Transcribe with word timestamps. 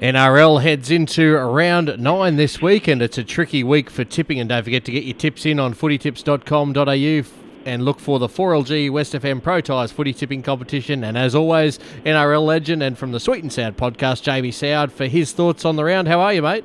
NRL 0.00 0.62
heads 0.62 0.90
into 0.90 1.36
round 1.36 1.98
nine 1.98 2.36
this 2.36 2.62
week, 2.62 2.88
and 2.88 3.02
it's 3.02 3.18
a 3.18 3.22
tricky 3.22 3.62
week 3.62 3.90
for 3.90 4.02
tipping. 4.02 4.40
And 4.40 4.48
don't 4.48 4.64
forget 4.64 4.86
to 4.86 4.92
get 4.92 5.04
your 5.04 5.14
tips 5.14 5.44
in 5.44 5.60
on 5.60 5.74
footytips.com.au 5.74 7.30
and 7.66 7.84
look 7.84 8.00
for 8.00 8.18
the 8.18 8.26
4LG 8.26 8.90
West 8.90 9.12
FM 9.12 9.42
Pro 9.42 9.60
Tires 9.60 9.92
footy 9.92 10.14
tipping 10.14 10.42
competition. 10.42 11.04
And 11.04 11.18
as 11.18 11.34
always, 11.34 11.78
NRL 12.06 12.46
legend 12.46 12.82
and 12.82 12.96
from 12.96 13.12
the 13.12 13.20
Sweet 13.20 13.42
and 13.42 13.52
Soward 13.52 13.76
podcast, 13.76 14.22
Jamie 14.22 14.52
Soward, 14.52 14.90
for 14.90 15.04
his 15.04 15.32
thoughts 15.32 15.66
on 15.66 15.76
the 15.76 15.84
round. 15.84 16.08
How 16.08 16.20
are 16.20 16.32
you, 16.32 16.40
mate? 16.40 16.64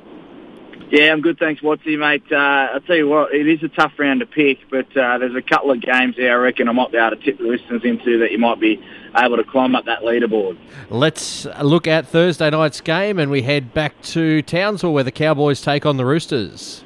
Yeah, 0.90 1.12
I'm 1.12 1.20
good, 1.20 1.38
thanks, 1.38 1.60
Wattsy, 1.62 1.98
mate. 1.98 2.22
Uh, 2.30 2.36
I'll 2.74 2.80
tell 2.80 2.94
you 2.94 3.08
what, 3.08 3.34
it 3.34 3.48
is 3.48 3.60
a 3.64 3.68
tough 3.68 3.92
round 3.98 4.20
to 4.20 4.26
pick, 4.26 4.58
but 4.70 4.86
uh, 4.96 5.18
there's 5.18 5.34
a 5.34 5.42
couple 5.42 5.72
of 5.72 5.80
games 5.80 6.14
there 6.16 6.38
I 6.38 6.44
reckon 6.44 6.68
I 6.68 6.72
might 6.72 6.92
be 6.92 6.98
able 6.98 7.16
to 7.16 7.22
tip 7.24 7.38
the 7.38 7.44
listeners 7.44 7.82
into 7.82 8.18
that 8.20 8.30
you 8.30 8.38
might 8.38 8.60
be 8.60 8.80
able 9.16 9.36
to 9.36 9.44
climb 9.44 9.74
up 9.74 9.86
that 9.86 10.02
leaderboard. 10.02 10.56
Let's 10.88 11.44
look 11.60 11.88
at 11.88 12.06
Thursday 12.06 12.50
night's 12.50 12.80
game 12.80 13.18
and 13.18 13.32
we 13.32 13.42
head 13.42 13.74
back 13.74 14.00
to 14.02 14.42
Townsville 14.42 14.92
where 14.92 15.02
the 15.02 15.10
Cowboys 15.10 15.60
take 15.60 15.84
on 15.84 15.96
the 15.96 16.04
Roosters. 16.04 16.84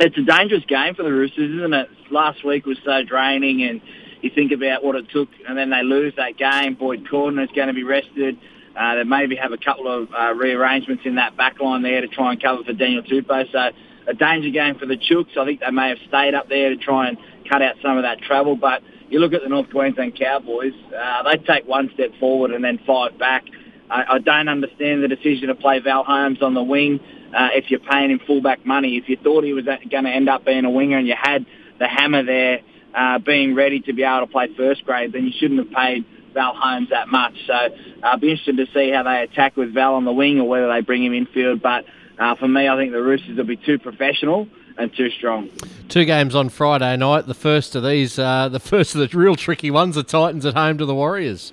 It's 0.00 0.16
a 0.16 0.22
dangerous 0.22 0.64
game 0.64 0.94
for 0.94 1.02
the 1.02 1.12
Roosters, 1.12 1.54
isn't 1.54 1.74
it? 1.74 1.90
Last 2.10 2.44
week 2.44 2.64
was 2.64 2.78
so 2.82 3.02
draining 3.02 3.62
and 3.62 3.82
you 4.22 4.30
think 4.30 4.52
about 4.52 4.82
what 4.82 4.96
it 4.96 5.10
took 5.10 5.28
and 5.46 5.58
then 5.58 5.68
they 5.68 5.82
lose 5.82 6.14
that 6.16 6.38
game. 6.38 6.74
Boyd 6.74 7.04
Cordner 7.04 7.44
is 7.44 7.50
going 7.50 7.68
to 7.68 7.74
be 7.74 7.84
rested. 7.84 8.38
Uh, 8.78 8.94
they 8.96 9.02
maybe 9.02 9.34
have 9.34 9.52
a 9.52 9.58
couple 9.58 9.88
of 9.88 10.08
uh, 10.14 10.32
rearrangements 10.34 11.02
in 11.04 11.16
that 11.16 11.36
back 11.36 11.60
line 11.60 11.82
there 11.82 12.00
to 12.00 12.06
try 12.06 12.32
and 12.32 12.40
cover 12.40 12.62
for 12.62 12.72
Daniel 12.72 13.02
Tupou. 13.02 13.50
So 13.50 13.70
a 14.06 14.14
danger 14.14 14.50
game 14.50 14.78
for 14.78 14.86
the 14.86 14.96
Chooks. 14.96 15.36
I 15.36 15.44
think 15.44 15.60
they 15.60 15.70
may 15.70 15.88
have 15.88 15.98
stayed 16.08 16.34
up 16.34 16.48
there 16.48 16.70
to 16.70 16.76
try 16.76 17.08
and 17.08 17.18
cut 17.50 17.60
out 17.60 17.74
some 17.82 17.96
of 17.96 18.04
that 18.04 18.20
travel. 18.20 18.56
But 18.56 18.82
you 19.08 19.18
look 19.18 19.32
at 19.32 19.42
the 19.42 19.48
North 19.48 19.70
Queensland 19.70 20.16
Cowboys, 20.18 20.72
uh, 20.96 21.24
they 21.24 21.38
take 21.38 21.66
one 21.66 21.90
step 21.94 22.10
forward 22.20 22.52
and 22.52 22.64
then 22.64 22.78
five 22.86 23.18
back. 23.18 23.44
I, 23.90 24.04
I 24.14 24.18
don't 24.18 24.48
understand 24.48 25.02
the 25.02 25.08
decision 25.08 25.48
to 25.48 25.54
play 25.54 25.80
Val 25.80 26.04
Holmes 26.04 26.40
on 26.40 26.54
the 26.54 26.62
wing 26.62 27.00
uh, 27.36 27.48
if 27.52 27.70
you're 27.70 27.80
paying 27.80 28.10
him 28.10 28.20
fullback 28.26 28.64
money. 28.64 28.96
If 28.96 29.08
you 29.08 29.16
thought 29.16 29.44
he 29.44 29.54
was 29.54 29.64
going 29.64 30.04
to 30.04 30.10
end 30.10 30.28
up 30.28 30.44
being 30.44 30.64
a 30.64 30.70
winger 30.70 30.98
and 30.98 31.06
you 31.06 31.16
had 31.20 31.44
the 31.78 31.88
hammer 31.88 32.22
there 32.22 32.60
uh, 32.94 33.18
being 33.18 33.54
ready 33.54 33.80
to 33.80 33.92
be 33.92 34.04
able 34.04 34.26
to 34.26 34.32
play 34.32 34.48
first 34.56 34.84
grade, 34.84 35.12
then 35.12 35.24
you 35.24 35.32
shouldn't 35.38 35.58
have 35.66 35.74
paid 35.74 36.04
Val 36.34 36.54
Holmes 36.54 36.90
that 36.90 37.08
much. 37.08 37.34
So 37.46 37.52
uh, 37.52 37.68
I'll 38.02 38.18
be 38.18 38.30
interested 38.30 38.56
to 38.58 38.66
see 38.72 38.90
how 38.90 39.02
they 39.02 39.22
attack 39.22 39.56
with 39.56 39.72
Val 39.74 39.94
on 39.94 40.04
the 40.04 40.12
wing 40.12 40.40
or 40.40 40.48
whether 40.48 40.68
they 40.68 40.80
bring 40.80 41.04
him 41.04 41.14
infield. 41.14 41.62
But 41.62 41.84
uh, 42.18 42.34
for 42.34 42.48
me, 42.48 42.68
I 42.68 42.76
think 42.76 42.92
the 42.92 43.02
Roosters 43.02 43.36
will 43.36 43.44
be 43.44 43.56
too 43.56 43.78
professional 43.78 44.48
and 44.76 44.94
too 44.94 45.10
strong. 45.10 45.50
Two 45.88 46.04
games 46.04 46.34
on 46.34 46.48
Friday 46.48 46.96
night. 46.96 47.26
The 47.26 47.34
first 47.34 47.74
of 47.74 47.84
these, 47.84 48.18
uh, 48.18 48.48
the 48.52 48.60
first 48.60 48.94
of 48.94 49.00
the 49.00 49.18
real 49.18 49.36
tricky 49.36 49.70
ones, 49.70 49.96
the 49.96 50.02
Titans 50.02 50.46
at 50.46 50.54
home 50.54 50.78
to 50.78 50.86
the 50.86 50.94
Warriors. 50.94 51.52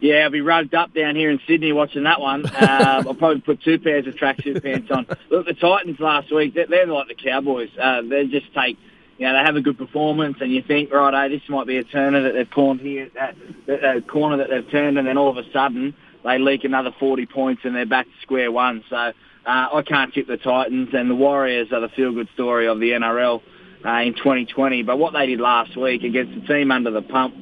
Yeah, 0.00 0.24
I'll 0.24 0.30
be 0.30 0.40
rugged 0.40 0.74
up 0.74 0.94
down 0.94 1.14
here 1.14 1.30
in 1.30 1.40
Sydney 1.46 1.72
watching 1.72 2.04
that 2.04 2.20
one. 2.20 2.50
Uh, 2.60 3.02
I'll 3.06 3.14
probably 3.14 3.40
put 3.40 3.62
two 3.62 3.78
pairs 3.78 4.06
of 4.06 4.14
tracksuit 4.14 4.62
pants 4.62 4.90
on. 4.90 5.06
Look, 5.30 5.46
the 5.46 5.54
Titans 5.54 5.98
last 5.98 6.32
week, 6.32 6.54
they're, 6.54 6.66
they're 6.66 6.86
like 6.86 7.08
the 7.08 7.14
Cowboys. 7.14 7.70
Uh, 7.80 8.02
they 8.02 8.26
just 8.26 8.52
take 8.54 8.78
you 9.20 9.26
know, 9.26 9.34
they 9.34 9.44
have 9.44 9.54
a 9.54 9.60
good 9.60 9.76
performance 9.76 10.38
and 10.40 10.50
you 10.50 10.62
think, 10.62 10.90
right, 10.90 11.26
oh, 11.26 11.28
this 11.28 11.42
might 11.50 11.66
be 11.66 11.76
a 11.76 11.84
turner 11.84 12.22
that 12.22 12.32
they've 12.32 12.50
cornered 12.50 12.80
here, 12.80 13.10
that, 13.14 13.36
that, 13.66 14.08
corner 14.08 14.38
that 14.38 14.48
they've 14.48 14.68
turned, 14.70 14.96
and 14.96 15.06
then 15.06 15.18
all 15.18 15.28
of 15.28 15.36
a 15.36 15.52
sudden 15.52 15.94
they 16.24 16.38
leak 16.38 16.64
another 16.64 16.90
40 16.98 17.26
points 17.26 17.60
and 17.66 17.76
they're 17.76 17.84
back 17.84 18.06
to 18.06 18.12
square 18.22 18.50
one. 18.50 18.82
So 18.88 18.96
uh, 18.96 19.12
I 19.44 19.82
can't 19.86 20.14
tip 20.14 20.26
the 20.26 20.38
Titans, 20.38 20.88
and 20.94 21.10
the 21.10 21.14
Warriors 21.14 21.68
are 21.70 21.80
the 21.80 21.90
feel-good 21.90 22.30
story 22.32 22.66
of 22.66 22.80
the 22.80 22.92
NRL 22.92 23.42
uh, 23.84 23.90
in 23.90 24.14
2020. 24.14 24.84
But 24.84 24.98
what 24.98 25.12
they 25.12 25.26
did 25.26 25.38
last 25.38 25.76
week 25.76 26.02
against 26.02 26.40
the 26.40 26.54
team 26.54 26.70
under 26.70 26.90
the 26.90 27.02
pump, 27.02 27.34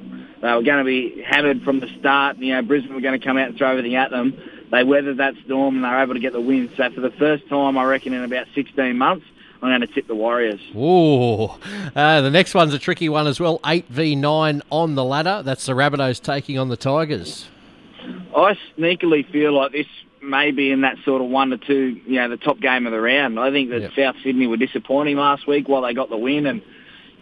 they 0.42 0.52
were 0.52 0.62
going 0.62 0.78
to 0.78 0.84
be 0.84 1.22
hammered 1.24 1.62
from 1.62 1.78
the 1.78 1.88
start. 2.00 2.38
You 2.38 2.54
know, 2.54 2.62
Brisbane 2.62 2.92
were 2.92 3.00
going 3.00 3.20
to 3.20 3.24
come 3.24 3.36
out 3.36 3.50
and 3.50 3.56
throw 3.56 3.70
everything 3.70 3.94
at 3.94 4.10
them. 4.10 4.36
They 4.72 4.82
weathered 4.82 5.18
that 5.18 5.34
storm 5.44 5.76
and 5.76 5.84
they 5.84 5.88
were 5.88 6.02
able 6.02 6.14
to 6.14 6.20
get 6.20 6.32
the 6.32 6.40
win. 6.40 6.70
So 6.76 6.90
for 6.90 7.00
the 7.00 7.12
first 7.12 7.48
time, 7.48 7.78
I 7.78 7.84
reckon, 7.84 8.14
in 8.14 8.24
about 8.24 8.48
16 8.56 8.98
months, 8.98 9.24
I'm 9.60 9.70
going 9.70 9.80
to 9.80 9.86
tip 9.88 10.06
the 10.06 10.14
Warriors. 10.14 10.60
Ooh. 10.76 11.44
Uh, 11.94 12.20
the 12.20 12.30
next 12.30 12.54
one's 12.54 12.74
a 12.74 12.78
tricky 12.78 13.08
one 13.08 13.26
as 13.26 13.40
well. 13.40 13.58
8v9 13.60 14.62
on 14.70 14.94
the 14.94 15.04
ladder. 15.04 15.42
That's 15.44 15.66
the 15.66 15.72
Rabbitohs 15.72 16.22
taking 16.22 16.58
on 16.58 16.68
the 16.68 16.76
Tigers. 16.76 17.48
I 18.36 18.56
sneakily 18.76 19.30
feel 19.30 19.52
like 19.52 19.72
this 19.72 19.86
may 20.22 20.52
be 20.52 20.70
in 20.70 20.82
that 20.82 20.96
sort 21.04 21.22
of 21.22 21.28
one 21.28 21.50
to 21.50 21.58
two, 21.58 22.00
you 22.06 22.16
know, 22.16 22.28
the 22.28 22.36
top 22.36 22.60
game 22.60 22.86
of 22.86 22.92
the 22.92 23.00
round. 23.00 23.38
I 23.38 23.50
think 23.50 23.70
that 23.70 23.80
yep. 23.80 23.92
South 23.96 24.16
Sydney 24.22 24.46
were 24.46 24.56
disappointing 24.56 25.16
last 25.16 25.46
week 25.46 25.68
while 25.68 25.82
they 25.82 25.94
got 25.94 26.08
the 26.08 26.16
win. 26.16 26.46
And, 26.46 26.62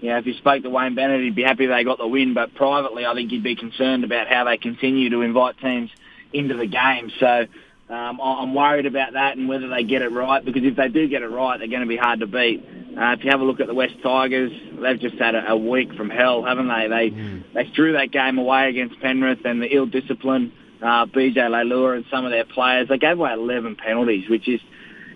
you 0.01 0.11
know, 0.11 0.19
if 0.19 0.27
you 0.27 0.35
spoke 0.35 0.63
to 0.63 0.71
Wayne 0.71 0.95
Bennett, 0.95 1.23
he'd 1.23 1.35
be 1.35 1.43
happy 1.43 1.67
they 1.67 1.85
got 1.85 1.99
the 1.99 2.07
win. 2.07 2.35
But 2.35 2.55
privately, 2.55 3.07
I 3.07 3.15
think 3.15 3.31
he'd 3.31 3.43
be 3.43 3.57
concerned 3.57 4.05
about 4.05 4.29
how 4.29 4.45
they 4.45 4.59
continue 4.59 5.11
to 5.11 5.23
invite 5.23 5.59
teams 5.59 5.91
into 6.33 6.55
the 6.55 6.67
game. 6.67 7.11
So 7.19 7.47
um, 7.89 8.21
I'm 8.21 8.53
worried 8.53 8.87
about 8.87 9.13
that 9.13 9.37
and 9.37 9.49
whether 9.49 9.69
they 9.69 9.85
get 9.85 10.03
it 10.03 10.11
right 10.11 10.45
because 10.45 10.65
if 10.65 10.75
they 10.75 10.89
do 10.89 11.09
get 11.09 11.23
it 11.23 11.29
right, 11.29 11.57
they're 11.59 11.69
going 11.69 11.83
to 11.83 11.87
be 11.87 11.97
hard 11.97 12.19
to 12.21 12.27
beat. 12.27 12.65
Uh, 12.99 13.13
if 13.13 13.25
you 13.25 13.31
have 13.31 13.41
a 13.41 13.45
look 13.45 13.61
at 13.61 13.69
the 13.69 13.75
West 13.75 13.95
Tigers, 14.03 14.51
they've 14.81 14.99
just 14.99 15.17
had 15.17 15.37
a, 15.37 15.51
a 15.53 15.57
week 15.57 15.95
from 15.95 16.11
hell, 16.11 16.43
haven't 16.43 16.67
they? 16.67 16.89
They 16.89 17.11
mm. 17.11 17.45
they 17.55 17.71
threw 17.77 17.93
that 17.93 18.11
game 18.11 18.39
away 18.39 18.71
against 18.71 18.99
Penrith 19.01 19.45
and 19.45 19.63
the 19.63 19.67
ill 19.67 19.87
discipline, 19.87 20.53
uh, 20.83 21.07
BJ 21.07 21.37
Leilua 21.37 21.97
and 21.97 22.05
some 22.11 22.25
of 22.25 22.33
their 22.33 22.45
players. 22.45 22.89
They 22.89 22.99
gave 22.99 23.19
away 23.19 23.35
11 23.35 23.77
penalties, 23.77 24.29
which 24.29 24.49
is, 24.49 24.61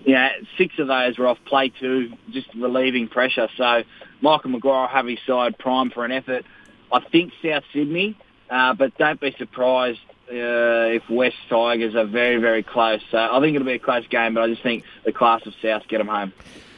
you 0.05 0.15
know, 0.15 0.29
six 0.57 0.79
of 0.79 0.87
those 0.87 1.19
were 1.19 1.27
off 1.27 1.39
play 1.47 1.71
two, 1.71 2.13
just 2.31 2.47
relieving 2.55 3.09
pressure. 3.09 3.49
So 3.57 3.83
Michael 4.21 4.51
Maguire 4.51 4.83
will 4.83 4.89
have 4.89 5.07
his 5.07 5.19
side 5.27 5.59
primed 5.59 5.93
for 5.93 6.05
an 6.05 6.13
effort. 6.13 6.45
I 6.93 7.01
think 7.01 7.33
South 7.43 7.65
Sydney, 7.73 8.17
uh, 8.49 8.75
but 8.75 8.97
don't 8.97 9.21
be 9.21 9.35
surprised 9.39 10.01
uh, 10.31 10.95
if 10.95 11.09
West 11.11 11.37
Tigers 11.49 11.95
are 11.95 12.05
very, 12.05 12.37
very 12.37 12.63
close. 12.63 13.01
So 13.11 13.19
I 13.19 13.41
think 13.41 13.57
it'll 13.57 13.67
be 13.67 13.73
a 13.73 13.79
close 13.79 14.07
game, 14.07 14.35
but 14.35 14.43
I 14.43 14.49
just 14.49 14.63
think 14.63 14.85
the 15.05 15.13
class 15.13 15.45
of 15.47 15.55
South 15.61 15.83
get 15.89 15.99
them 15.99 16.09
home. 16.09 16.33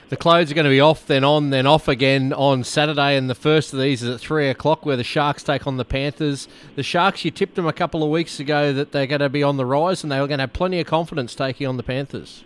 The 0.08 0.16
clothes 0.16 0.50
are 0.50 0.54
going 0.54 0.64
to 0.64 0.70
be 0.70 0.80
off, 0.80 1.06
then 1.06 1.24
on, 1.24 1.48
then 1.50 1.66
off 1.66 1.88
again 1.88 2.34
on 2.34 2.64
Saturday, 2.64 3.16
and 3.16 3.30
the 3.30 3.34
first 3.34 3.72
of 3.72 3.78
these 3.78 4.02
is 4.02 4.14
at 4.14 4.20
three 4.20 4.50
o'clock, 4.50 4.84
where 4.84 4.96
the 4.96 5.04
Sharks 5.04 5.42
take 5.42 5.66
on 5.66 5.78
the 5.78 5.86
Panthers. 5.86 6.48
The 6.76 6.82
Sharks, 6.82 7.24
you 7.24 7.30
tipped 7.30 7.54
them 7.54 7.66
a 7.66 7.72
couple 7.72 8.02
of 8.02 8.10
weeks 8.10 8.38
ago 8.38 8.74
that 8.74 8.92
they're 8.92 9.06
going 9.06 9.22
to 9.22 9.30
be 9.30 9.42
on 9.42 9.56
the 9.56 9.64
rise, 9.64 10.02
and 10.02 10.12
they 10.12 10.20
were 10.20 10.26
going 10.26 10.36
to 10.36 10.42
have 10.42 10.52
plenty 10.52 10.80
of 10.80 10.86
confidence 10.86 11.34
taking 11.34 11.66
on 11.66 11.78
the 11.78 11.82
Panthers. 11.82 12.44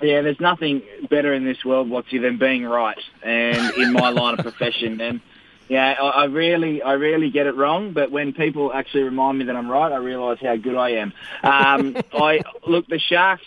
Yeah, 0.00 0.22
there's 0.22 0.38
nothing 0.38 0.82
better 1.10 1.34
in 1.34 1.44
this 1.44 1.64
world, 1.64 1.88
Wattsy, 1.88 2.20
than 2.20 2.38
being 2.38 2.64
right, 2.64 2.98
and 3.24 3.74
in 3.76 3.92
my 3.92 4.10
line 4.10 4.38
of 4.38 4.40
profession, 4.44 5.00
and 5.00 5.20
yeah, 5.68 5.94
I, 6.00 6.08
I 6.08 6.24
really, 6.26 6.82
I 6.82 6.92
really 6.92 7.30
get 7.30 7.46
it 7.46 7.56
wrong. 7.56 7.92
But 7.92 8.10
when 8.10 8.32
people 8.32 8.72
actually 8.72 9.04
remind 9.04 9.38
me 9.38 9.44
that 9.46 9.56
I'm 9.56 9.70
right, 9.70 9.92
I 9.92 9.96
realise 9.96 10.40
how 10.40 10.56
good 10.56 10.76
I 10.76 10.90
am. 10.90 11.12
Um, 11.42 11.96
I 12.12 12.40
look 12.66 12.86
the 12.86 12.98
Sharks. 12.98 13.44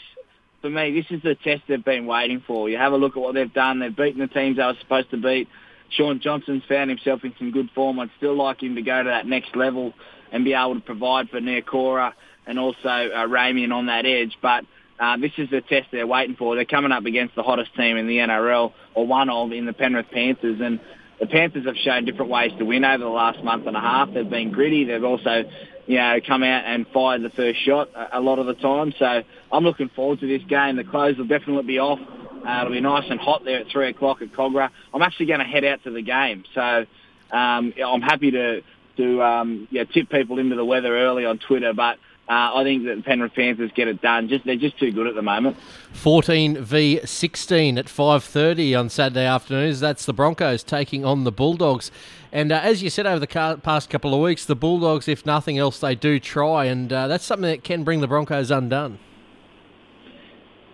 For 0.62 0.70
me, 0.70 1.00
this 1.00 1.06
is 1.12 1.22
the 1.22 1.36
test 1.36 1.64
they've 1.68 1.84
been 1.84 2.08
waiting 2.08 2.44
for. 2.46 2.68
You 2.68 2.78
have 2.78 2.92
a 2.92 2.98
look 2.98 3.16
at 3.16 3.22
what 3.22 3.36
they've 3.36 3.54
done. 3.54 3.80
They've 3.80 3.96
beaten 3.96 4.20
the 4.20 4.28
teams 4.28 4.58
they 4.58 4.64
were 4.64 4.74
supposed 4.80 5.12
to 5.12 5.18
beat. 5.18 5.48
Shaun 5.90 6.20
Johnson's 6.20 6.64
found 6.68 6.90
himself 6.90 7.24
in 7.24 7.34
some 7.38 7.52
good 7.52 7.70
form. 7.72 8.00
I'd 8.00 8.10
still 8.18 8.36
like 8.36 8.62
him 8.62 8.76
to 8.76 8.82
go 8.82 9.04
to 9.04 9.10
that 9.10 9.28
next 9.28 9.56
level 9.56 9.94
and 10.32 10.44
be 10.44 10.54
able 10.54 10.76
to 10.76 10.82
provide 10.82 11.30
for 11.30 11.40
Nikora 11.40 12.14
and 12.46 12.60
also 12.60 12.90
uh, 12.90 13.28
Ramien 13.28 13.72
on 13.72 13.86
that 13.86 14.06
edge. 14.06 14.38
But 14.42 14.66
uh, 15.00 15.18
this 15.18 15.32
is 15.38 15.50
the 15.50 15.62
test 15.62 15.90
they're 15.92 16.08
waiting 16.08 16.36
for. 16.36 16.56
They're 16.56 16.66
coming 16.66 16.92
up 16.92 17.06
against 17.06 17.36
the 17.36 17.44
hottest 17.44 17.76
team 17.76 17.98
in 17.98 18.08
the 18.08 18.18
NRL, 18.18 18.74
or 18.96 19.08
one 19.08 19.30
of 19.30 19.52
in 19.52 19.66
the 19.66 19.74
Penrith 19.74 20.10
Panthers, 20.12 20.60
and 20.60 20.80
the 21.20 21.28
Panthers 21.28 21.66
have 21.66 21.76
shown 21.78 22.06
different 22.06 22.32
ways 22.32 22.52
to 22.58 22.66
win 22.66 22.86
over 22.86 23.04
the 23.04 23.10
last 23.10 23.44
month 23.44 23.68
and 23.68 23.76
a 23.76 23.80
half. 23.80 24.14
They've 24.14 24.30
been 24.30 24.52
gritty. 24.52 24.84
They've 24.84 25.04
also, 25.04 25.44
you 25.88 25.98
know, 25.98 26.20
come 26.26 26.44
out 26.44 26.64
and 26.66 26.86
fired 26.94 27.24
the 27.24 27.30
first 27.32 27.64
shot 27.66 27.90
a, 27.96 28.20
a 28.20 28.22
lot 28.22 28.40
of 28.40 28.46
the 28.46 28.54
time. 28.54 28.94
So 28.98 29.24
I'm 29.52 29.64
looking 29.64 29.90
forward 29.90 30.20
to 30.20 30.28
this 30.28 30.48
game. 30.48 30.76
The 30.76 30.84
clothes 30.84 31.18
will 31.18 31.28
definitely 31.28 31.64
be 31.64 31.80
off. 31.80 32.00
Uh, 32.00 32.62
it'll 32.62 32.74
be 32.74 32.82
nice 32.82 33.10
and 33.10 33.20
hot 33.20 33.44
there 33.44 33.60
at 33.60 33.68
three 33.68 33.90
o'clock 33.90 34.22
at 34.22 34.32
Kogarah. 34.32 34.70
I'm 34.94 35.02
actually 35.02 35.26
going 35.26 35.40
to 35.40 35.46
head 35.46 35.66
out 35.66 35.84
to 35.84 35.92
the 35.92 36.02
game, 36.02 36.46
so 36.54 36.86
um, 37.32 37.74
I'm 37.84 38.02
happy 38.02 38.32
to 38.32 38.62
to 38.98 39.22
um, 39.22 39.68
yeah, 39.70 39.84
tip 39.84 40.10
people 40.10 40.40
into 40.40 40.56
the 40.56 40.66
weather 40.66 40.98
early 40.98 41.26
on 41.26 41.40
Twitter, 41.40 41.74
but 41.74 42.00
uh, 42.30 42.52
I 42.56 42.64
think 42.64 42.86
that 42.86 42.96
the 42.98 43.04
Penrith 43.04 43.34
Panthers 43.34 43.72
get 43.74 43.88
it 43.88 44.02
done. 44.02 44.28
Just 44.28 44.46
they're 44.46 44.58
just 44.58 44.78
too 44.78 44.92
good 44.92 45.08
at 45.08 45.16
the 45.16 45.22
moment. 45.22 45.56
14 45.94 46.62
v 46.62 47.00
16 47.06 47.78
at 47.78 47.86
5:30 47.86 48.78
on 48.78 48.90
Saturday 48.90 49.26
afternoons. 49.26 49.80
That's 49.80 50.06
the 50.06 50.14
Broncos 50.14 50.62
taking 50.64 51.06
on 51.06 51.24
the 51.24 51.32
Bulldogs. 51.32 51.90
And 52.34 52.52
uh, 52.52 52.60
as 52.62 52.84
you 52.84 52.90
said 52.90 53.06
over 53.06 53.20
the 53.20 53.60
past 53.64 53.90
couple 53.90 54.14
of 54.14 54.20
weeks, 54.20 54.44
the 54.44 54.58
Bulldogs, 54.58 55.08
if 55.08 55.26
nothing 55.26 55.58
else, 55.58 55.80
they 55.80 55.96
do 55.96 56.20
try, 56.20 56.66
and 56.66 56.92
uh, 56.92 57.08
that's 57.08 57.24
something 57.24 57.50
that 57.50 57.64
can 57.64 57.86
bring 57.86 58.02
the 58.02 58.08
Broncos 58.08 58.52
undone. 58.52 59.00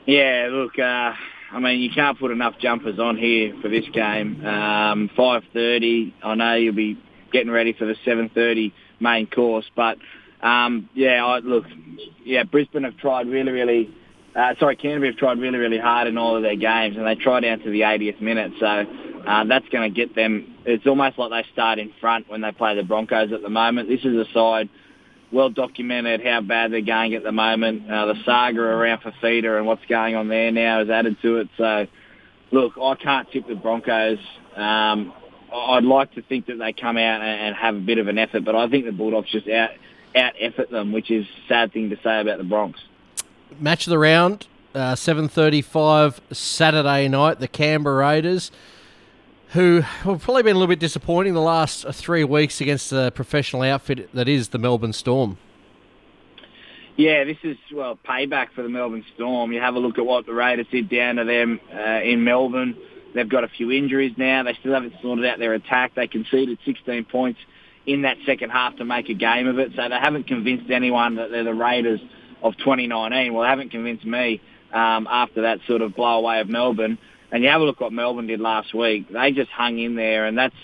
Yeah, 0.08 0.50
look, 0.52 0.78
uh, 0.80 1.14
I 1.52 1.60
mean, 1.60 1.80
you 1.80 1.92
can't 1.92 2.20
put 2.20 2.32
enough 2.32 2.58
jumpers 2.60 2.98
on 2.98 3.16
here 3.16 3.54
for 3.62 3.70
this 3.70 3.88
game. 3.94 4.44
Um, 4.44 5.10
5:30. 5.16 6.14
I 6.24 6.34
know 6.34 6.56
you'll 6.56 6.74
be 6.74 6.98
getting 7.32 7.52
ready 7.52 7.74
for 7.74 7.86
the 7.86 7.96
7:30 8.04 8.72
main 9.00 9.28
course, 9.28 9.70
but 9.76 10.00
um, 10.44 10.90
yeah, 10.94 11.26
I, 11.26 11.40
look, 11.40 11.66
yeah, 12.26 12.44
Brisbane 12.44 12.84
have 12.84 12.98
tried 12.98 13.28
really, 13.28 13.52
really. 13.52 13.96
Uh, 14.36 14.54
sorry, 14.60 14.76
Canterbury 14.76 15.12
have 15.12 15.18
tried 15.18 15.40
really, 15.40 15.58
really 15.58 15.78
hard 15.78 16.08
in 16.08 16.18
all 16.18 16.36
of 16.36 16.44
their 16.44 16.56
games, 16.56 16.98
and 16.98 17.06
they 17.06 17.16
try 17.16 17.40
down 17.40 17.60
to 17.60 17.70
the 17.70 17.82
80th 17.82 18.20
minute. 18.20 18.52
So 18.60 18.66
uh, 18.66 19.46
that's 19.46 19.68
going 19.70 19.92
to 19.92 19.96
get 19.96 20.16
them. 20.16 20.56
It's 20.66 20.86
almost 20.86 21.18
like 21.18 21.30
they 21.30 21.50
start 21.54 21.80
in 21.80 21.94
front 22.02 22.30
when 22.30 22.42
they 22.42 22.52
play 22.52 22.76
the 22.76 22.84
Broncos 22.84 23.32
at 23.32 23.42
the 23.42 23.50
moment. 23.50 23.90
This 23.90 24.02
is 24.02 24.16
a 24.16 24.26
side 24.34 24.70
well 25.32 25.50
documented 25.50 26.22
how 26.24 26.42
bad 26.42 26.72
they're 26.72 26.82
going 26.82 27.16
at 27.16 27.24
the 27.24 27.32
moment. 27.32 27.90
Uh, 27.90 28.06
the 28.06 28.16
saga 28.24 28.62
around 28.62 29.00
Fifita 29.00 29.58
and 29.58 29.66
what's 29.66 29.86
going 29.90 30.16
on 30.16 30.28
there 30.30 30.52
now 30.52 30.80
has 30.80 30.90
added 30.90 31.18
to 31.24 31.38
it. 31.38 31.50
So, 31.58 31.88
look, 32.52 32.74
I 32.82 32.96
can't 32.96 33.30
tip 33.32 33.48
the 33.48 33.56
Broncos. 33.56 34.20
Um, 34.56 35.14
I'd 35.52 35.84
like 35.84 36.14
to 36.14 36.22
think 36.22 36.48
that 36.48 36.58
they 36.58 36.74
come 36.74 36.98
out 36.98 37.22
and 37.22 37.56
have 37.56 37.76
a 37.76 37.80
bit 37.80 37.98
of 37.98 38.08
an 38.08 38.18
effort, 38.18 38.46
but 38.46 38.56
I 38.56 38.70
think 38.70 38.86
the 38.86 38.92
Bulldogs 38.92 39.32
just 39.32 39.48
out 39.48 39.72
out 40.16 40.34
effort 40.40 40.70
them, 40.70 40.92
which 40.92 41.12
is 41.12 41.26
a 41.26 41.48
sad 41.48 41.74
thing 41.74 41.90
to 41.90 41.98
say 42.04 42.22
about 42.22 42.38
the 42.38 42.44
Bronx. 42.44 42.80
Match 43.60 43.88
of 43.88 43.92
the 43.92 44.00
round, 44.00 44.48
uh, 44.74 44.94
7.35 44.96 46.20
Saturday 46.32 47.08
night, 47.08 47.40
the 47.40 47.48
Canberra 47.48 47.98
Raiders, 47.98 48.52
who 49.50 49.82
have 49.82 50.22
probably 50.22 50.44
been 50.44 50.56
a 50.56 50.60
little 50.60 50.72
bit 50.72 50.80
disappointing 50.80 51.34
the 51.34 51.42
last 51.42 51.86
three 51.94 52.24
weeks 52.24 52.60
against 52.60 52.90
the 52.90 53.12
professional 53.12 53.62
outfit 53.62 54.10
that 54.14 54.28
is 54.28 54.50
the 54.50 54.58
Melbourne 54.58 54.94
Storm. 54.94 55.38
Yeah, 56.96 57.24
this 57.24 57.38
is, 57.44 57.58
well, 57.72 57.98
payback 58.08 58.52
for 58.54 58.62
the 58.62 58.70
Melbourne 58.70 59.06
Storm. 59.16 59.52
You 59.52 59.62
have 59.62 59.76
a 59.76 59.80
look 59.80 59.98
at 59.98 60.06
what 60.06 60.26
the 60.26 60.34
Raiders 60.34 60.68
did 60.72 60.90
down 60.90 61.16
to 61.16 61.24
them 61.24 61.60
uh, 61.74 62.02
in 62.04 62.24
Melbourne. 62.24 62.78
They've 63.14 63.30
got 63.30 63.44
a 63.44 63.48
few 63.48 63.72
injuries 63.72 64.14
now. 64.18 64.44
They 64.44 64.54
still 64.56 64.74
haven't 64.74 64.94
sorted 65.02 65.26
out 65.26 65.40
their 65.40 65.54
attack. 65.54 65.96
They 65.96 66.08
conceded 66.08 66.60
16 66.66 67.06
points 67.06 67.40
in 67.86 68.04
that 68.04 68.18
second 68.26 68.50
half 68.50 68.78
to 68.78 68.86
make 68.86 69.10
a 69.10 69.14
game 69.14 69.48
of 69.48 69.60
it. 69.60 69.72
So 69.76 69.90
they 69.90 69.96
haven't 69.96 70.28
convinced 70.28 70.70
anyone 70.72 71.16
that 71.16 71.32
they're 71.32 71.44
the 71.44 71.54
Raiders 71.54 72.00
of 72.42 72.58
2019. 72.58 73.34
Well, 73.34 73.44
they 73.44 73.50
haven't 73.50 73.72
convinced 73.72 74.06
me 74.06 74.42
um, 74.74 75.08
after 75.10 75.44
that 75.44 75.60
sort 75.68 75.82
of 75.82 75.96
blow 75.96 76.18
away 76.20 76.40
of 76.40 76.50
Melbourne. 76.50 76.98
And 77.32 77.44
you 77.44 77.50
have 77.50 77.62
a 77.62 77.64
look 77.64 77.80
what 77.80 77.92
Melbourne 77.92 78.28
did 78.28 78.40
last 78.40 78.74
week. 78.74 79.10
They 79.12 79.32
just 79.32 79.50
hung 79.50 79.80
in 79.80 79.96
there, 79.96 80.26
and 80.26 80.38
that's 80.38 80.56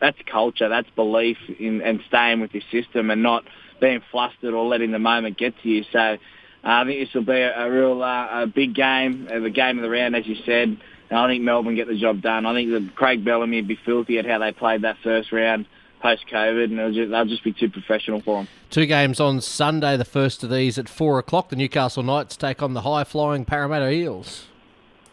that's 0.00 0.18
culture, 0.30 0.68
that's 0.68 0.90
belief 0.90 1.38
in 1.58 1.80
and 1.80 2.00
staying 2.08 2.40
with 2.40 2.52
your 2.52 2.62
system 2.70 3.10
and 3.10 3.22
not 3.22 3.44
being 3.80 4.02
flustered 4.10 4.52
or 4.52 4.66
letting 4.66 4.90
the 4.90 4.98
moment 4.98 5.38
get 5.38 5.54
to 5.62 5.68
you. 5.68 5.84
So 5.90 5.98
uh, 5.98 6.16
I 6.62 6.84
think 6.84 7.00
this 7.00 7.14
will 7.14 7.24
be 7.24 7.40
a, 7.40 7.66
a 7.66 7.70
real 7.70 8.02
uh, 8.02 8.42
a 8.42 8.46
big 8.46 8.74
game, 8.74 9.26
the 9.26 9.50
game 9.50 9.78
of 9.78 9.82
the 9.82 9.90
round, 9.90 10.14
as 10.14 10.26
you 10.26 10.36
said. 10.44 10.76
And 11.08 11.18
I 11.18 11.26
think 11.28 11.42
Melbourne 11.42 11.76
get 11.76 11.88
the 11.88 11.98
job 11.98 12.20
done. 12.20 12.46
I 12.46 12.54
think 12.54 12.70
that 12.72 12.94
Craig 12.94 13.24
Bellamy 13.24 13.58
would 13.58 13.68
be 13.68 13.78
filthy 13.84 14.18
at 14.18 14.26
how 14.26 14.38
they 14.38 14.52
played 14.52 14.82
that 14.82 14.96
first 15.02 15.32
round 15.32 15.66
post 16.02 16.24
COVID, 16.30 16.64
and 16.64 16.94
just, 16.94 17.10
they'll 17.10 17.24
just 17.24 17.44
be 17.44 17.52
too 17.52 17.70
professional 17.70 18.20
for 18.20 18.38
them. 18.38 18.48
Two 18.70 18.86
games 18.86 19.20
on 19.20 19.40
Sunday. 19.40 19.96
The 19.96 20.04
first 20.04 20.42
of 20.42 20.50
these 20.50 20.78
at 20.78 20.88
four 20.88 21.18
o'clock. 21.18 21.48
The 21.48 21.56
Newcastle 21.56 22.02
Knights 22.02 22.36
take 22.36 22.62
on 22.62 22.74
the 22.74 22.82
high 22.82 23.04
flying 23.04 23.44
Parramatta 23.44 23.90
Eels. 23.90 24.46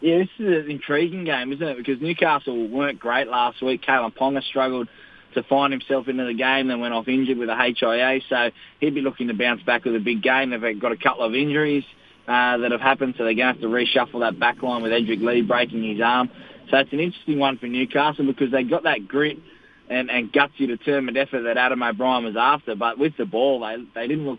Yeah, 0.00 0.18
this 0.18 0.28
is 0.38 0.64
an 0.64 0.70
intriguing 0.70 1.24
game, 1.24 1.52
isn't 1.52 1.66
it? 1.66 1.76
Because 1.76 2.00
Newcastle 2.00 2.68
weren't 2.68 2.98
great 2.98 3.28
last 3.28 3.62
week. 3.62 3.82
Kalyn 3.82 4.14
Ponga 4.14 4.42
struggled 4.42 4.88
to 5.34 5.42
find 5.44 5.72
himself 5.72 6.08
into 6.08 6.24
the 6.24 6.34
game, 6.34 6.68
then 6.68 6.80
went 6.80 6.94
off 6.94 7.06
injured 7.06 7.38
with 7.38 7.48
a 7.48 7.54
HIA, 7.54 8.20
so 8.28 8.50
he'd 8.80 8.94
be 8.94 9.00
looking 9.00 9.28
to 9.28 9.34
bounce 9.34 9.62
back 9.62 9.84
with 9.84 9.94
a 9.94 10.00
big 10.00 10.22
game. 10.22 10.50
They've 10.50 10.80
got 10.80 10.90
a 10.90 10.96
couple 10.96 11.22
of 11.22 11.34
injuries 11.34 11.84
uh, 12.26 12.58
that 12.58 12.72
have 12.72 12.80
happened, 12.80 13.14
so 13.16 13.24
they're 13.24 13.34
going 13.34 13.54
to 13.54 13.60
have 13.60 13.60
to 13.60 13.68
reshuffle 13.68 14.20
that 14.20 14.38
back 14.38 14.62
line 14.62 14.82
with 14.82 14.90
Edrick 14.90 15.22
Lee 15.22 15.42
breaking 15.42 15.84
his 15.84 16.00
arm. 16.00 16.30
So 16.70 16.78
it's 16.78 16.92
an 16.92 17.00
interesting 17.00 17.38
one 17.38 17.58
for 17.58 17.66
Newcastle 17.66 18.26
because 18.26 18.50
they've 18.50 18.68
got 18.68 18.84
that 18.84 19.06
grit 19.06 19.38
and, 19.90 20.08
and 20.08 20.32
gutsy, 20.32 20.68
determined 20.68 21.18
effort 21.18 21.42
that 21.42 21.58
Adam 21.58 21.82
O'Brien 21.82 22.24
was 22.24 22.36
after. 22.36 22.74
But 22.76 22.98
with 22.98 23.16
the 23.18 23.26
ball, 23.26 23.60
they 23.60 23.76
they 23.94 24.06
didn't 24.06 24.24
look 24.24 24.38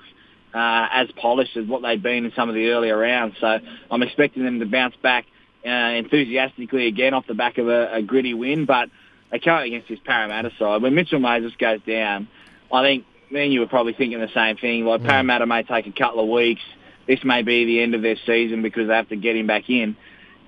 uh, 0.53 0.87
as 0.91 1.09
polished 1.17 1.55
as 1.57 1.67
what 1.67 1.81
they'd 1.81 2.01
been 2.01 2.25
in 2.25 2.31
some 2.35 2.49
of 2.49 2.55
the 2.55 2.69
earlier 2.69 2.97
rounds. 2.97 3.35
So 3.39 3.59
I'm 3.91 4.01
expecting 4.01 4.43
them 4.43 4.59
to 4.61 4.65
bounce 4.65 4.95
back 5.03 5.25
uh, 5.65 5.69
enthusiastically 5.69 6.87
again 6.87 7.13
off 7.13 7.27
the 7.27 7.33
back 7.33 7.57
of 7.57 7.67
a, 7.67 7.95
a 7.95 8.01
gritty 8.01 8.33
win. 8.33 8.65
But 8.65 8.89
they 9.31 9.39
come 9.39 9.61
against 9.61 9.89
this 9.89 9.99
Parramatta 10.03 10.51
side. 10.57 10.81
When 10.81 10.95
Mitchell 10.95 11.19
Moses 11.19 11.53
goes 11.59 11.81
down, 11.85 12.29
I 12.71 12.81
think 12.83 13.05
me 13.29 13.43
and 13.43 13.53
you 13.53 13.59
were 13.59 13.67
probably 13.67 13.93
thinking 13.93 14.19
the 14.19 14.29
same 14.33 14.55
thing. 14.55 14.85
Like 14.85 15.01
mm. 15.01 15.07
Parramatta 15.07 15.45
may 15.45 15.63
take 15.63 15.85
a 15.85 15.91
couple 15.91 16.23
of 16.23 16.29
weeks. 16.29 16.61
This 17.07 17.19
may 17.25 17.41
be 17.41 17.65
the 17.65 17.81
end 17.81 17.93
of 17.93 18.01
their 18.01 18.17
season 18.25 18.61
because 18.61 18.87
they 18.87 18.93
have 18.93 19.09
to 19.09 19.17
get 19.17 19.35
him 19.35 19.47
back 19.47 19.69
in. 19.69 19.97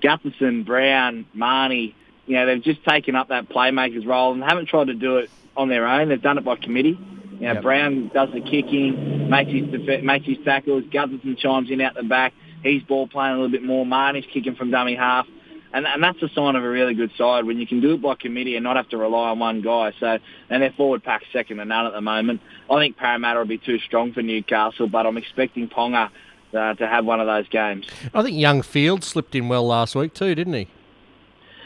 Gutherson, 0.02 0.64
Brown, 0.64 1.26
Mahoney, 1.34 1.94
you 2.26 2.34
know, 2.36 2.46
they've 2.46 2.62
just 2.62 2.84
taken 2.84 3.14
up 3.14 3.28
that 3.28 3.48
playmaker's 3.48 4.06
role 4.06 4.32
and 4.32 4.42
haven't 4.42 4.66
tried 4.66 4.86
to 4.86 4.94
do 4.94 5.18
it 5.18 5.30
on 5.56 5.68
their 5.68 5.86
own. 5.86 6.08
They've 6.08 6.20
done 6.20 6.38
it 6.38 6.44
by 6.44 6.56
committee. 6.56 6.98
You 7.34 7.40
know, 7.40 7.54
yep. 7.54 7.62
Brown 7.62 8.10
does 8.14 8.30
the 8.32 8.40
kicking, 8.40 9.28
makes 9.28 9.50
his 9.50 9.68
def- 9.70 10.02
makes 10.02 10.26
his 10.26 10.38
tackles. 10.44 10.84
Gutherson 10.84 11.36
chimes 11.36 11.70
in 11.70 11.80
out 11.80 11.94
the 11.94 12.02
back. 12.02 12.32
He's 12.62 12.82
ball 12.82 13.06
playing 13.06 13.32
a 13.32 13.36
little 13.36 13.50
bit 13.50 13.62
more. 13.62 13.84
Mahoney's 13.84 14.24
kicking 14.32 14.54
from 14.54 14.70
dummy 14.70 14.94
half. 14.94 15.26
And, 15.74 15.88
and 15.88 16.02
that's 16.02 16.22
a 16.22 16.28
sign 16.28 16.54
of 16.54 16.62
a 16.62 16.68
really 16.68 16.94
good 16.94 17.10
side 17.18 17.44
when 17.44 17.58
you 17.58 17.66
can 17.66 17.80
do 17.80 17.94
it 17.94 18.00
by 18.00 18.14
committee 18.14 18.54
and 18.54 18.62
not 18.62 18.76
have 18.76 18.88
to 18.90 18.96
rely 18.96 19.30
on 19.30 19.40
one 19.40 19.60
guy. 19.60 19.92
So, 19.98 20.18
and 20.48 20.62
their 20.62 20.70
forward 20.70 21.02
pack 21.02 21.22
second 21.32 21.56
to 21.56 21.64
none 21.64 21.86
at 21.86 21.92
the 21.92 22.00
moment. 22.00 22.40
I 22.70 22.78
think 22.78 22.96
Parramatta 22.96 23.40
will 23.40 23.46
be 23.46 23.58
too 23.58 23.80
strong 23.80 24.12
for 24.12 24.22
Newcastle, 24.22 24.86
but 24.86 25.04
I'm 25.04 25.16
expecting 25.16 25.68
Ponga 25.68 26.10
uh, 26.54 26.74
to 26.74 26.86
have 26.86 27.04
one 27.04 27.18
of 27.20 27.26
those 27.26 27.48
games. 27.48 27.86
I 28.14 28.22
think 28.22 28.38
Young 28.38 28.62
Field 28.62 29.02
slipped 29.02 29.34
in 29.34 29.48
well 29.48 29.66
last 29.66 29.96
week 29.96 30.14
too, 30.14 30.36
didn't 30.36 30.54
he? 30.54 30.68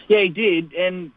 Yeah, 0.09 0.23
he 0.23 0.29
did. 0.31 0.73
And 0.73 1.13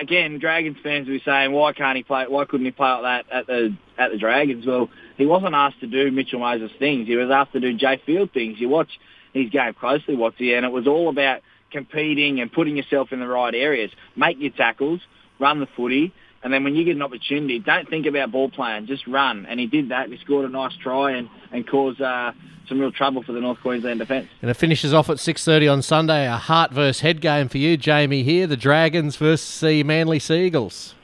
again, 0.00 0.38
Dragons 0.38 0.78
fans 0.82 1.06
will 1.06 1.16
be 1.16 1.22
saying, 1.24 1.52
why 1.52 1.72
can't 1.72 1.96
he 1.96 2.02
play? 2.02 2.24
Why 2.28 2.44
couldn't 2.44 2.66
he 2.66 2.72
play 2.72 2.90
like 2.90 3.26
that 3.28 3.32
at 3.32 3.46
the 3.46 3.76
at 3.98 4.10
the 4.10 4.18
Dragons? 4.18 4.66
Well, 4.66 4.88
he 5.16 5.26
wasn't 5.26 5.54
asked 5.54 5.80
to 5.80 5.86
do 5.86 6.10
Mitchell 6.10 6.40
Moses 6.40 6.70
things. 6.78 7.06
He 7.06 7.16
was 7.16 7.30
asked 7.30 7.52
to 7.52 7.60
do 7.60 7.76
Jai 7.76 8.00
Field 8.04 8.32
things. 8.32 8.58
You 8.58 8.68
watch 8.68 8.88
his 9.32 9.50
game 9.50 9.74
closely, 9.74 10.16
what's 10.16 10.38
he? 10.38 10.54
And 10.54 10.64
it 10.66 10.72
was 10.72 10.86
all 10.86 11.08
about 11.08 11.42
competing 11.70 12.40
and 12.40 12.52
putting 12.52 12.76
yourself 12.76 13.12
in 13.12 13.20
the 13.20 13.28
right 13.28 13.54
areas. 13.54 13.90
Make 14.16 14.40
your 14.40 14.50
tackles, 14.50 15.00
run 15.38 15.60
the 15.60 15.68
footy, 15.76 16.12
and 16.42 16.52
then 16.52 16.64
when 16.64 16.74
you 16.74 16.84
get 16.84 16.96
an 16.96 17.02
opportunity, 17.02 17.58
don't 17.58 17.88
think 17.88 18.06
about 18.06 18.32
ball 18.32 18.48
playing, 18.48 18.86
just 18.86 19.06
run. 19.06 19.46
And 19.46 19.60
he 19.60 19.66
did 19.66 19.90
that. 19.90 20.08
He 20.08 20.16
scored 20.18 20.46
a 20.46 20.48
nice 20.48 20.72
try 20.82 21.12
and, 21.12 21.28
and 21.52 21.68
caused 21.68 22.00
uh, 22.00 22.32
some 22.66 22.80
real 22.80 22.92
trouble 22.92 23.22
for 23.22 23.32
the 23.32 23.40
North 23.40 23.60
Queensland 23.60 23.98
defence. 23.98 24.28
And 24.40 24.50
it 24.50 24.54
finishes 24.54 24.94
off 24.94 25.10
at 25.10 25.18
6.30 25.18 25.70
on 25.70 25.82
Sunday, 25.82 26.26
a 26.26 26.36
heart 26.36 26.72
versus 26.72 27.00
head 27.00 27.20
game 27.20 27.48
for 27.48 27.58
you, 27.58 27.76
Jamie, 27.76 28.22
here. 28.22 28.46
The 28.46 28.56
Dragons 28.56 29.16
versus 29.16 29.60
the 29.60 29.82
Manly 29.82 30.18
Seagulls. 30.18 30.94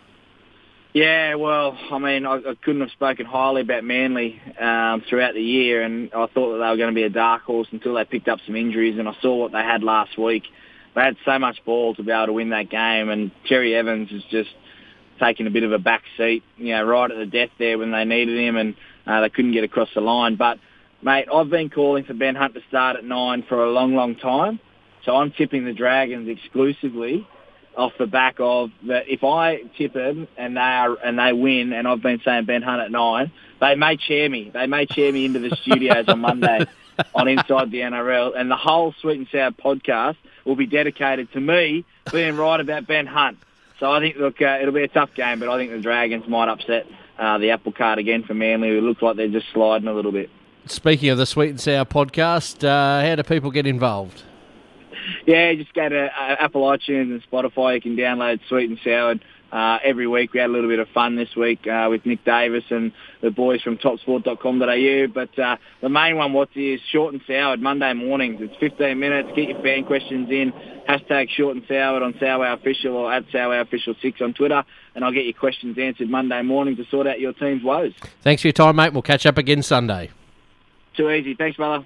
Yeah, 0.94 1.34
well, 1.34 1.76
I 1.90 1.98
mean, 1.98 2.24
I, 2.24 2.36
I 2.36 2.54
couldn't 2.62 2.80
have 2.80 2.90
spoken 2.92 3.26
highly 3.26 3.60
about 3.60 3.84
Manly 3.84 4.40
um, 4.58 5.02
throughout 5.06 5.34
the 5.34 5.42
year, 5.42 5.82
and 5.82 6.08
I 6.14 6.24
thought 6.28 6.52
that 6.52 6.64
they 6.64 6.70
were 6.70 6.78
going 6.78 6.88
to 6.88 6.94
be 6.94 7.02
a 7.02 7.10
dark 7.10 7.42
horse 7.42 7.68
until 7.70 7.92
they 7.92 8.06
picked 8.06 8.28
up 8.28 8.38
some 8.46 8.56
injuries, 8.56 8.98
and 8.98 9.06
I 9.06 9.14
saw 9.20 9.36
what 9.36 9.52
they 9.52 9.58
had 9.58 9.82
last 9.82 10.16
week. 10.16 10.44
They 10.94 11.02
had 11.02 11.18
so 11.26 11.38
much 11.38 11.62
ball 11.66 11.94
to 11.96 12.02
be 12.02 12.10
able 12.10 12.26
to 12.28 12.32
win 12.32 12.48
that 12.48 12.70
game, 12.70 13.10
and 13.10 13.30
Cherry 13.44 13.74
Evans 13.74 14.10
is 14.10 14.22
just 14.30 14.48
taking 15.18 15.46
a 15.46 15.50
bit 15.50 15.62
of 15.62 15.72
a 15.72 15.78
back 15.78 16.02
seat, 16.16 16.42
you 16.56 16.74
know, 16.74 16.84
right 16.84 17.10
at 17.10 17.16
the 17.16 17.26
death 17.26 17.50
there 17.58 17.78
when 17.78 17.90
they 17.90 18.04
needed 18.04 18.38
him, 18.38 18.56
and 18.56 18.74
uh, 19.06 19.20
they 19.20 19.30
couldn't 19.30 19.52
get 19.52 19.64
across 19.64 19.88
the 19.94 20.00
line. 20.00 20.36
But 20.36 20.58
mate, 21.02 21.28
I've 21.32 21.50
been 21.50 21.70
calling 21.70 22.04
for 22.04 22.14
Ben 22.14 22.34
Hunt 22.34 22.54
to 22.54 22.62
start 22.68 22.96
at 22.96 23.04
nine 23.04 23.42
for 23.42 23.64
a 23.64 23.70
long, 23.70 23.94
long 23.94 24.16
time, 24.16 24.60
so 25.04 25.16
I'm 25.16 25.32
tipping 25.32 25.64
the 25.64 25.72
Dragons 25.72 26.28
exclusively 26.28 27.26
off 27.76 27.92
the 27.98 28.06
back 28.06 28.36
of 28.38 28.70
that. 28.86 29.08
If 29.08 29.22
I 29.22 29.62
tip 29.76 29.92
them 29.92 30.28
and 30.36 30.56
they 30.56 30.60
are 30.60 30.96
and 31.04 31.18
they 31.18 31.32
win, 31.32 31.72
and 31.72 31.86
I've 31.86 32.02
been 32.02 32.20
saying 32.24 32.46
Ben 32.46 32.62
Hunt 32.62 32.80
at 32.80 32.90
nine, 32.90 33.30
they 33.60 33.74
may 33.74 33.96
chair 33.96 34.28
me. 34.28 34.50
They 34.52 34.66
may 34.66 34.86
chair 34.86 35.12
me 35.12 35.24
into 35.24 35.38
the 35.38 35.54
studios 35.56 36.08
on 36.08 36.20
Monday 36.20 36.66
on 37.14 37.28
Inside 37.28 37.70
the 37.70 37.80
NRL, 37.80 38.32
and 38.36 38.50
the 38.50 38.56
whole 38.56 38.94
Sweet 39.00 39.18
and 39.18 39.28
Soward 39.28 39.56
podcast 39.56 40.16
will 40.44 40.56
be 40.56 40.66
dedicated 40.66 41.32
to 41.32 41.40
me 41.40 41.84
being 42.12 42.36
right 42.36 42.60
about 42.60 42.86
Ben 42.86 43.06
Hunt. 43.06 43.38
So 43.78 43.90
I 43.90 44.00
think, 44.00 44.16
look, 44.16 44.40
uh, 44.40 44.58
it'll 44.60 44.72
be 44.72 44.82
a 44.82 44.88
tough 44.88 45.10
game, 45.14 45.38
but 45.38 45.48
I 45.48 45.58
think 45.58 45.70
the 45.70 45.80
Dragons 45.80 46.26
might 46.26 46.48
upset 46.48 46.86
uh, 47.18 47.38
the 47.38 47.50
apple 47.50 47.72
cart 47.72 47.98
again 47.98 48.22
for 48.22 48.34
Manly, 48.34 48.70
who 48.70 48.80
look 48.80 49.02
like 49.02 49.16
they're 49.16 49.28
just 49.28 49.46
sliding 49.52 49.88
a 49.88 49.92
little 49.92 50.12
bit. 50.12 50.30
Speaking 50.66 51.10
of 51.10 51.18
the 51.18 51.26
Sweet 51.26 51.50
and 51.50 51.58
Soward 51.58 51.88
podcast, 51.88 52.66
uh, 52.66 53.06
how 53.06 53.14
do 53.14 53.22
people 53.22 53.50
get 53.50 53.66
involved? 53.66 54.22
Yeah, 55.26 55.54
just 55.54 55.72
go 55.74 55.88
to 55.88 56.06
uh, 56.06 56.36
Apple 56.40 56.62
iTunes 56.62 57.12
and 57.12 57.22
Spotify. 57.30 57.76
You 57.76 57.80
can 57.80 57.96
download 57.96 58.40
Sweet 58.48 58.70
and 58.70 58.78
Soward 58.80 59.20
uh, 59.52 59.78
every 59.82 60.06
week. 60.06 60.32
We 60.32 60.40
had 60.40 60.50
a 60.50 60.52
little 60.52 60.68
bit 60.68 60.78
of 60.78 60.88
fun 60.88 61.16
this 61.16 61.34
week 61.36 61.66
uh, 61.66 61.86
with 61.90 62.04
Nick 62.04 62.24
Davis 62.24 62.64
and 62.70 62.92
the 63.20 63.30
boys 63.30 63.62
from 63.62 63.78
topsport.com.au. 63.78 65.06
But 65.12 65.38
uh, 65.38 65.56
the 65.80 65.88
main 65.88 66.16
one, 66.16 66.32
what 66.32 66.50
is 66.54 66.76
is 66.76 66.80
short 66.90 67.12
and 67.12 67.22
Soward 67.26 67.60
Monday 67.60 67.92
mornings. 67.92 68.40
It's 68.40 68.56
15 68.58 68.98
minutes. 68.98 69.30
Get 69.34 69.48
your 69.48 69.62
fan 69.62 69.84
questions 69.84 70.28
in. 70.30 70.52
Hashtag 70.88 71.30
short 71.30 71.56
and 71.56 71.66
Soward 71.66 72.02
on 72.02 72.14
Soward 72.14 72.54
Official 72.54 72.96
or 72.96 73.12
at 73.12 73.26
Soward 73.28 73.62
Official 73.62 73.94
6 74.00 74.20
on 74.20 74.34
Twitter. 74.34 74.64
And 74.94 75.04
I'll 75.04 75.12
get 75.12 75.24
your 75.24 75.34
questions 75.34 75.78
answered 75.78 76.08
Monday 76.08 76.42
morning 76.42 76.76
to 76.76 76.84
sort 76.86 77.06
out 77.06 77.20
your 77.20 77.32
team's 77.32 77.62
woes. 77.62 77.92
Thanks 78.22 78.42
for 78.42 78.48
your 78.48 78.52
time, 78.52 78.76
mate. 78.76 78.92
We'll 78.92 79.02
catch 79.02 79.26
up 79.26 79.38
again 79.38 79.62
Sunday. 79.62 80.10
Too 80.96 81.10
easy. 81.10 81.34
Thanks, 81.34 81.56
brother. 81.56 81.84